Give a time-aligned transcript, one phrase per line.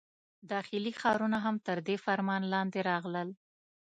[0.51, 3.29] داخلي ښارونه هم تر دې فرمان لاندې راغلل.